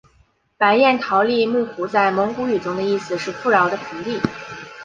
[0.57, 4.19] 白彦陶力木湖在蒙古语中的意思是富饶的盆地。